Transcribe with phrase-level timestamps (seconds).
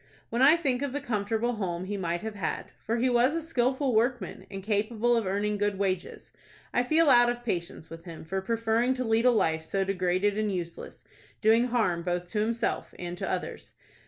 [0.31, 3.39] When I think of the comfortable home he might have had, for he was a
[3.43, 6.31] skilful workman and capable of earning good wages,
[6.73, 10.39] I feel out of patience with him for preferring to lead a life so degraded
[10.39, 11.03] and useless,
[11.39, 13.73] doing harm both to himself and to others.